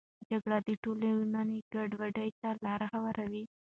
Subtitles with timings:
[0.29, 3.43] جګړه د ټولنې ګډوډي ته لاره هواروي.